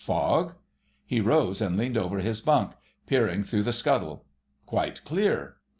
Fog? 0.03 0.55
He 1.05 1.21
rose 1.21 1.61
and 1.61 1.77
leaned 1.77 1.95
over 1.95 2.21
his 2.21 2.41
bunk, 2.41 2.73
peering 3.05 3.43
through 3.43 3.61
the 3.61 3.71
scuttle. 3.71 4.25
Quite 4.65 5.03
clear. 5.05 5.57